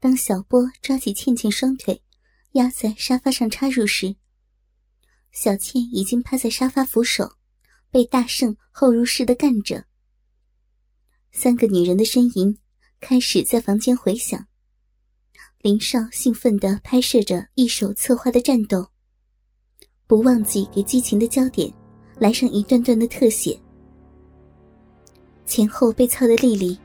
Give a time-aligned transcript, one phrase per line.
[0.00, 2.02] 当小波抓起倩倩双腿，
[2.52, 4.14] 压在沙发上插入时，
[5.32, 7.32] 小倩已经趴在沙发扶手，
[7.90, 9.86] 被大圣后入式的干着。
[11.32, 12.56] 三个女人的呻吟
[13.00, 14.46] 开始在房间回响。
[15.62, 18.88] 林少兴奋地拍摄着一手策划的战斗，
[20.06, 21.72] 不忘记给激情的焦点
[22.20, 23.60] 来上一段段的特写。
[25.44, 26.78] 前后被操的丽丽，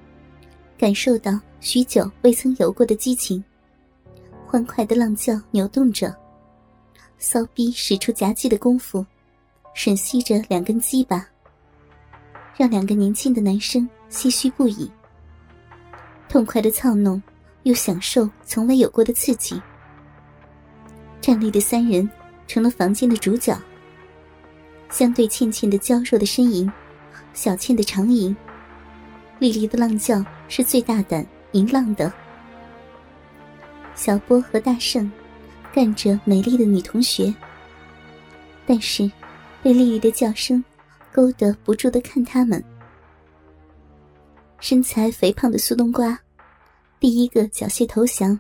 [0.80, 1.40] 感受到。
[1.64, 3.42] 许久未曾有过的激情，
[4.46, 6.14] 欢快的浪叫扭动着，
[7.18, 9.04] 骚逼使出夹击的功夫，
[9.74, 11.26] 吮吸着两根鸡巴，
[12.58, 14.92] 让两个年轻的男生唏嘘不已。
[16.28, 17.24] 痛快的操弄，
[17.64, 19.60] 又享受从未有过的刺激。
[21.22, 22.08] 站立的三人
[22.46, 23.58] 成了房间的主角。
[24.90, 26.70] 相对倩倩的娇弱的呻吟，
[27.34, 28.36] 小倩的长吟，
[29.40, 31.26] 丽丽的浪叫是最大胆。
[31.54, 32.12] 淫浪的
[33.96, 35.10] 小波和大圣
[35.72, 37.34] 干着美丽的女同学，
[38.66, 39.10] 但是
[39.62, 40.64] 被丽丽的叫声
[41.12, 42.64] 勾得不住的看他们。
[44.60, 46.18] 身材肥胖的苏冬瓜
[47.00, 48.40] 第一个缴械投降，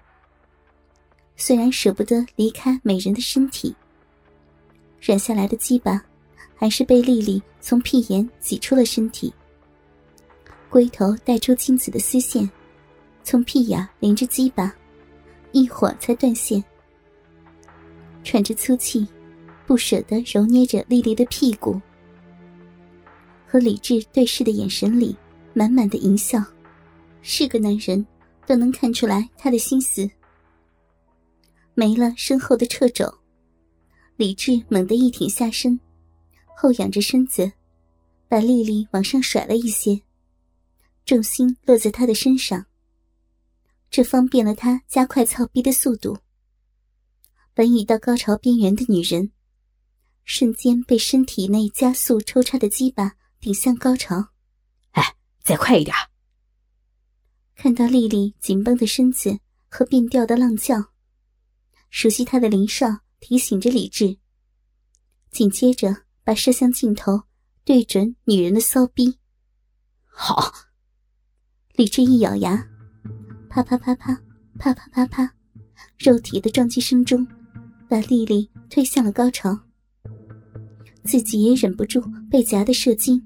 [1.36, 3.76] 虽然舍不得离开美人的身体，
[5.02, 6.02] 软下来的鸡巴
[6.56, 9.34] 还是被丽丽从屁眼挤出了身体，
[10.70, 12.50] 龟头带出精子的丝线。
[13.24, 14.74] 从屁眼连着鸡巴，
[15.52, 16.64] 一会儿才断线。
[18.24, 19.08] 喘着粗气，
[19.66, 21.82] 不舍得揉捏着丽丽的屁股，
[23.48, 25.16] 和李智对视的眼神里
[25.54, 26.44] 满满的淫笑。
[27.22, 28.06] 是个男人，
[28.46, 30.10] 都能看出来他的心思。
[31.74, 33.12] 没了身后的掣肘，
[34.18, 35.80] 李智猛地一挺下身，
[36.56, 37.52] 后仰着身子，
[38.28, 40.02] 把丽丽往上甩了一些，
[41.06, 42.66] 重心落在他的身上。
[43.94, 46.18] 这方便了他加快操逼的速度。
[47.54, 49.32] 本已到高潮边缘的女人，
[50.24, 54.30] 瞬间被身体内加速抽插的鸡巴顶向高潮。
[54.94, 55.96] 哎，再快一点！
[57.54, 59.40] 看到丽丽紧绷的身子
[59.70, 60.86] 和变调的浪叫，
[61.92, 62.88] 熟悉她的林少
[63.20, 64.18] 提醒着李智，
[65.30, 67.26] 紧接着把摄像镜头
[67.64, 69.20] 对准女人的骚逼。
[70.06, 70.52] 好，
[71.76, 72.73] 李智一咬牙。
[73.54, 74.20] 啪啪啪啪，
[74.58, 75.32] 啪啪啪啪，
[76.00, 77.24] 肉体的撞击声中，
[77.88, 79.56] 把丽丽推向了高潮。
[81.04, 83.22] 自己也忍不住被夹得射精。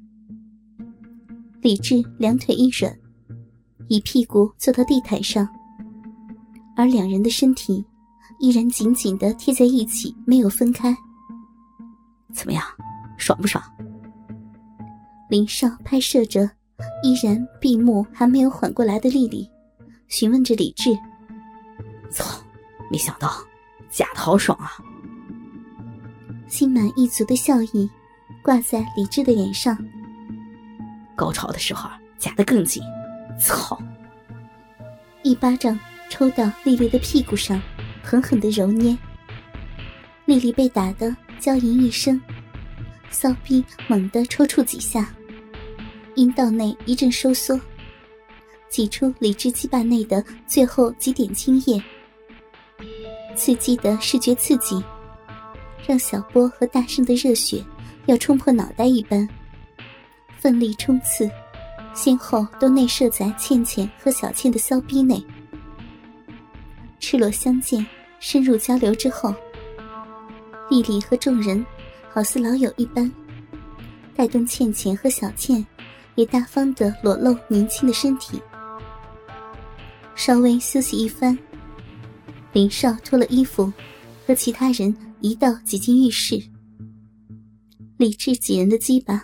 [1.61, 2.93] 李智两腿一软，
[3.87, 5.47] 一屁股坐到地毯上，
[6.75, 7.81] 而两人的身体
[8.41, 10.93] 依然紧紧的贴在一起，没有分开。
[12.33, 12.61] 怎么样，
[13.17, 13.63] 爽不爽？
[15.29, 16.51] 林少拍摄着
[17.01, 19.49] 依然闭目还没有缓过来的丽丽。
[20.07, 20.97] 询问着李智
[22.09, 22.41] ：“操，
[22.90, 23.31] 没想到
[23.90, 24.72] 假的好爽啊！”
[26.47, 27.90] 心满意足的笑意
[28.41, 29.78] 挂在李智的脸上。
[31.16, 32.81] 高潮的时候夹得更紧，
[33.40, 33.78] 操！
[35.23, 35.78] 一巴掌
[36.09, 37.62] 抽到丽丽的屁股上，
[38.01, 38.97] 狠狠的揉捏。
[40.25, 42.22] 丽丽被打得娇吟一声，
[43.09, 45.13] 骚逼猛地抽搐几下，
[46.16, 47.59] 阴道内一阵收缩。
[48.69, 51.81] 挤出理智羁绊内的最后几点精液，
[53.35, 54.83] 刺激的视觉刺激，
[55.88, 57.63] 让小波和大圣的热血
[58.05, 59.28] 要冲破脑袋一般，
[60.38, 61.29] 奋力冲刺，
[61.94, 65.23] 先后都内射在倩倩和小倩的骚逼内。
[66.99, 67.85] 赤裸相见，
[68.19, 69.34] 深入交流之后，
[70.69, 71.66] 丽丽和众人
[72.11, 73.09] 好似老友一般，
[74.16, 75.66] 带动倩倩和小倩
[76.16, 78.41] 也大方的裸露年轻的身体。
[80.17, 81.38] 稍微休息一番，
[82.51, 83.72] 林少脱了衣服，
[84.25, 86.41] 和其他人一道挤进浴室。
[87.97, 89.23] 理智几人的鸡巴，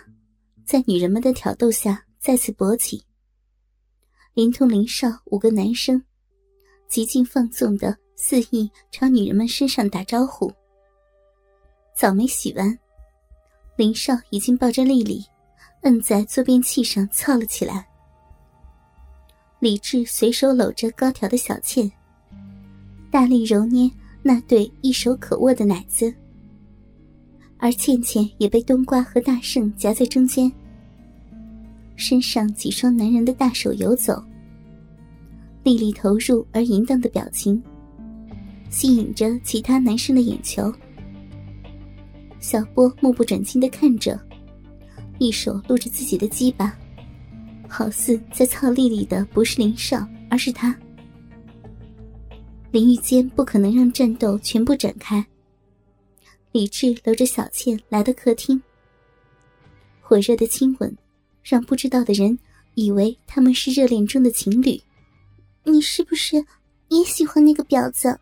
[0.64, 3.02] 在女人们的挑逗下再次勃起。
[4.34, 6.00] 连同林少五个男生，
[6.88, 10.50] 极尽放纵的肆意朝女人们身上打招呼。
[11.96, 12.78] 早没洗完，
[13.76, 15.24] 林少已经抱着丽丽，
[15.82, 17.88] 摁在坐便器上操了起来。
[19.64, 21.90] 李智随手搂着高挑的小倩，
[23.10, 23.90] 大力揉捏
[24.22, 26.14] 那对一手可握的奶子，
[27.56, 30.52] 而倩倩也被冬瓜和大圣夹在中间，
[31.96, 34.22] 身上几双男人的大手游走，
[35.62, 37.62] 丽丽投入而淫荡的表情，
[38.68, 40.70] 吸引着其他男生的眼球。
[42.38, 44.20] 小波目不转睛的看着，
[45.18, 46.78] 一手撸着自己的鸡巴。
[47.68, 50.76] 好似在操丽丽的不是林少，而是他。
[52.70, 55.24] 淋浴间不可能让战斗全部展开。
[56.52, 58.60] 李智搂着小倩来到客厅，
[60.00, 60.96] 火热的亲吻
[61.42, 62.38] 让不知道的人
[62.74, 64.80] 以为他们是热恋中的情侣。
[65.64, 66.44] 你是不是
[66.88, 68.18] 也喜欢那个婊子？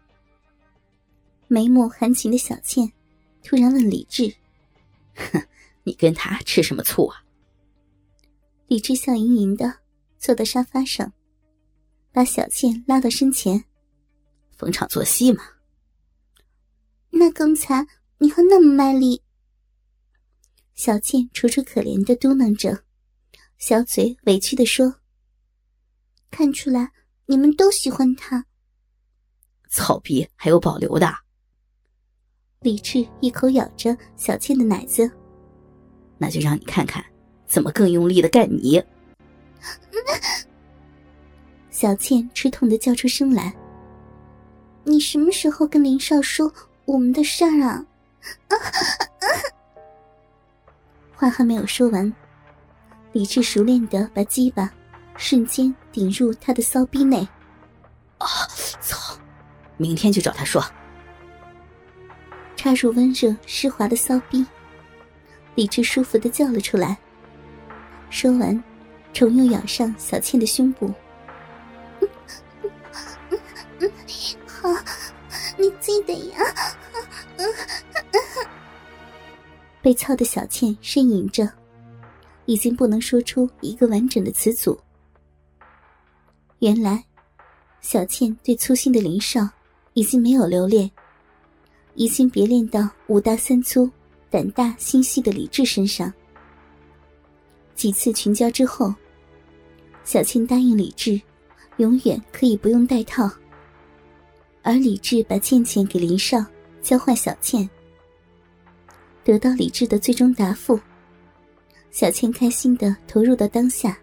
[1.49, 2.91] 眉目含情的小倩
[3.43, 4.33] 突然问李智
[5.17, 5.43] ：“哼，
[5.83, 7.23] 你跟他吃什么醋啊？”
[8.73, 9.81] 李智笑盈盈的
[10.17, 11.13] 坐到沙发上，
[12.11, 13.63] 把小倩拉到身前。
[14.57, 15.45] 逢场作戏嘛。
[17.11, 17.87] 那刚才
[18.17, 19.21] 你还那么卖力。
[20.73, 22.83] 小倩楚楚可怜的嘟囔着，
[23.59, 24.95] 小嘴委屈的说
[26.33, 26.91] ：“看出来
[27.27, 28.47] 你们都喜欢他。”
[29.69, 31.15] 草逼还有保留的。
[32.61, 35.11] 李智一口咬着小倩的奶子，
[36.17, 37.05] 那就让你看看。
[37.53, 38.83] 怎么更用力的干你？
[41.69, 43.53] 小倩吃痛的叫出声来。
[44.85, 46.51] 你什么时候跟林少说
[46.87, 47.85] 我们的事儿啊？
[51.15, 52.11] 话还没有说完，
[53.13, 54.73] 李智熟练的把鸡巴
[55.19, 57.19] 瞬间顶入他的骚逼内。
[58.17, 58.27] 啊！
[58.81, 59.15] 操！
[59.77, 60.65] 明天就找他说。
[62.57, 64.47] 插入温热湿滑的骚逼，
[65.55, 66.97] 李智舒服的叫了出来。
[68.13, 68.63] 说完，
[69.15, 70.87] 重又咬上小倩的胸部。
[74.47, 74.69] 好，
[75.59, 76.39] 你记得呀。
[79.81, 81.51] 被操的小倩呻吟着，
[82.45, 84.79] 已经不能说出一个完整的词组。
[86.59, 87.03] 原来，
[87.81, 89.49] 小倩对粗心的林少
[89.95, 90.89] 已经没有留恋，
[91.95, 93.91] 已经别恋到五大三粗、
[94.29, 96.13] 胆大心细的李智身上。
[97.83, 98.95] 几次群交之后，
[100.05, 101.21] 小倩答应李智，
[101.79, 103.29] 永远可以不用带套。
[104.63, 106.39] 而李智把倩倩给林少，
[106.81, 107.69] 交换小倩。
[109.25, 110.79] 得到李智的最终答复，
[111.91, 113.99] 小倩开心的投入到当下，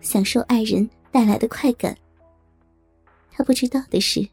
[0.00, 1.94] 享受爱人带来的快感。
[3.30, 4.26] 她不知道的是，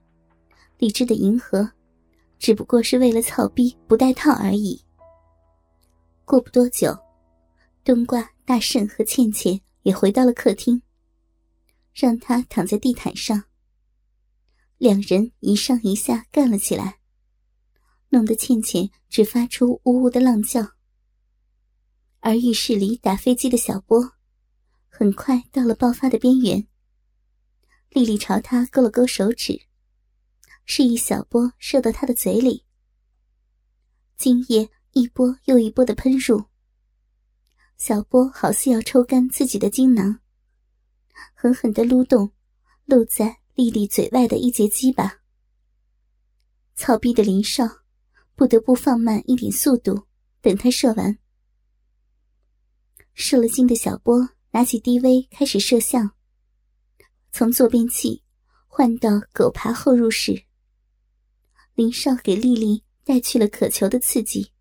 [0.78, 1.70] 李智的迎合，
[2.40, 4.82] 只不过是为了操逼不带套而已。
[6.24, 6.98] 过不多久。
[7.84, 10.84] 冬瓜、大圣和倩倩也回到了客厅，
[11.94, 13.46] 让他躺在地毯上。
[14.78, 17.00] 两人一上一下干了起来，
[18.10, 20.74] 弄得倩倩只发出呜呜的浪叫。
[22.20, 24.12] 而浴室里打飞机的小波，
[24.88, 26.68] 很快到了爆发的边缘。
[27.90, 29.64] 丽丽朝他勾了勾手指，
[30.66, 32.64] 示意小波射到他的嘴里。
[34.18, 36.51] 精液一波又一波的喷入。
[37.84, 40.20] 小波好似要抽干自己的精囊，
[41.34, 42.32] 狠狠的撸动
[42.86, 45.22] 露在丽丽嘴外的一节鸡巴。
[46.76, 47.68] 操逼的林少
[48.36, 50.06] 不得不放慢一点速度，
[50.42, 51.18] 等他射完。
[53.16, 56.12] 射了精的小波拿起 DV 开始摄像，
[57.32, 58.22] 从坐便器
[58.68, 60.46] 换到狗爬后入室。
[61.74, 64.52] 林少给丽丽带去了渴求的刺激，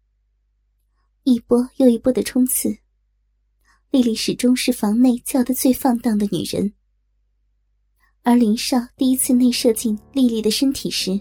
[1.24, 2.78] 一波又一波的冲刺。
[3.90, 6.72] 丽丽始终是房内叫得最放荡的女人，
[8.22, 11.20] 而林少第一次内射进丽丽的身体时，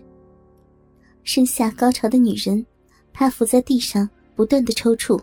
[1.23, 2.64] 身下高潮的女人
[3.11, 5.19] 趴伏在地上，不断的抽搐。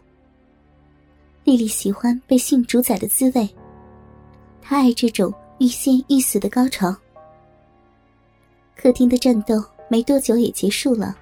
[1.45, 3.49] 丽丽喜欢被性主宰的滋味，
[4.61, 6.97] 她爱这种欲仙欲死的高潮。
[8.75, 11.17] 客厅的战斗没多久也结束了，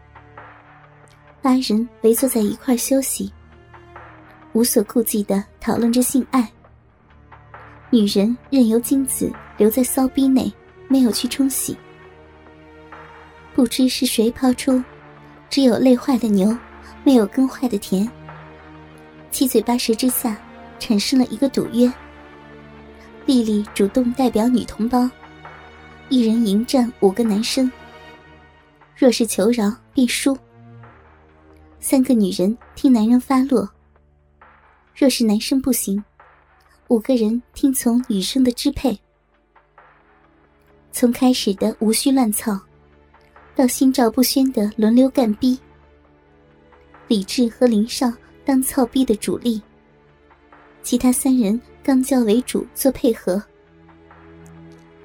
[1.43, 3.31] 八人围坐在一块休息。
[4.55, 6.49] 无所顾忌的讨论着性爱，
[7.91, 10.51] 女人任由精子留在骚逼内，
[10.87, 11.77] 没有去冲洗。
[13.53, 14.83] 不知是谁抛出
[15.51, 16.57] “只有累坏的牛，
[17.03, 18.09] 没有耕坏的田”，
[19.33, 20.37] 七嘴八舌之下，
[20.79, 21.93] 产生了一个赌约。
[23.27, 25.11] 丽丽主动代表女同胞，
[26.11, 27.71] 一人迎战五个男生，
[28.97, 30.37] 若是求饶必输。
[31.81, 33.69] 三个女人听男人发落。
[34.97, 36.03] 若是男生不行，
[36.87, 38.97] 五个人听从女生的支配。
[40.93, 42.57] 从开始的无序乱操，
[43.57, 45.59] 到心照不宣的轮流干逼。
[47.09, 48.13] 李智和林少
[48.45, 49.61] 当操逼的主力，
[50.81, 53.43] 其他三人刚教为主做配合。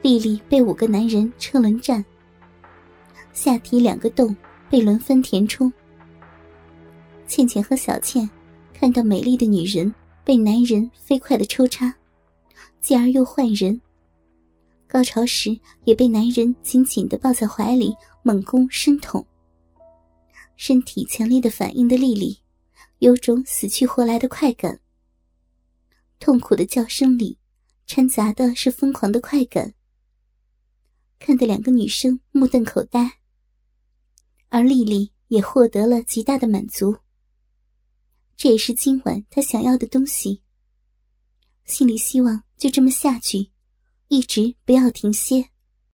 [0.03, 2.05] 丽丽被五个男人车轮战，
[3.33, 4.37] 下体两个洞
[4.69, 5.73] 被轮番填充。
[7.25, 8.29] 倩倩和小倩。
[8.79, 9.93] 看到美丽的女人
[10.23, 11.93] 被男人飞快的抽插，
[12.79, 13.81] 继而又换人，
[14.87, 17.93] 高潮时也被男人紧紧的抱在怀里，
[18.23, 19.27] 猛攻深捅。
[20.55, 22.39] 身体强烈的反应的丽丽，
[22.99, 24.79] 有种死去活来的快感。
[26.17, 27.37] 痛苦的叫声里，
[27.85, 29.73] 掺杂的是疯狂的快感，
[31.19, 33.19] 看得两个女生目瞪口呆。
[34.47, 36.95] 而丽丽也获得了极大的满足。
[38.39, 40.41] 这也是今晚他想要的东西。
[41.65, 43.51] 心里希望就这么下去，
[44.07, 45.49] 一直不要停歇。